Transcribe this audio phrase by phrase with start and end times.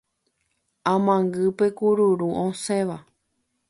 [0.93, 2.97] Amangýpe kururu osẽva